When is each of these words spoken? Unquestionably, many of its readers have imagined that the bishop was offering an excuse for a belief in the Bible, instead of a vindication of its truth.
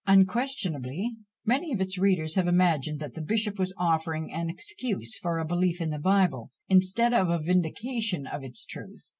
Unquestionably, 0.07 1.11
many 1.45 1.71
of 1.71 1.79
its 1.79 1.95
readers 1.95 2.33
have 2.33 2.47
imagined 2.47 2.99
that 2.99 3.13
the 3.13 3.21
bishop 3.21 3.59
was 3.59 3.71
offering 3.77 4.31
an 4.33 4.49
excuse 4.49 5.15
for 5.19 5.37
a 5.37 5.45
belief 5.45 5.79
in 5.79 5.91
the 5.91 5.99
Bible, 5.99 6.49
instead 6.67 7.13
of 7.13 7.29
a 7.29 7.37
vindication 7.37 8.25
of 8.25 8.43
its 8.43 8.65
truth. 8.65 9.09